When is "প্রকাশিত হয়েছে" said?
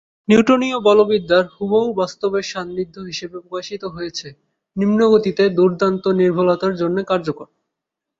3.39-4.27